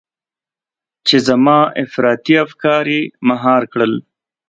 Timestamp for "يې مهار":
2.95-3.61